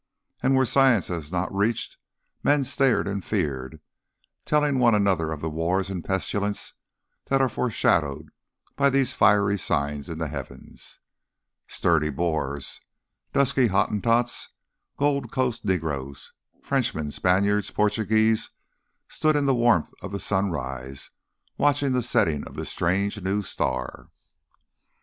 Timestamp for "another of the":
4.95-5.49